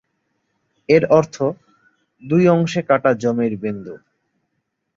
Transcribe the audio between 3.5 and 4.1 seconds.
বিন্দু"।